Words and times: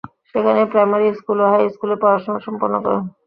সেখানেই 0.31 0.67
primary 0.71 1.07
school 1.19 1.37
ও 1.41 1.51
high 1.51 1.63
স্কুলের 1.73 2.01
পড়াশুনা 2.03 2.39
সম্পন্ন 2.47 2.75
করেন। 2.83 3.01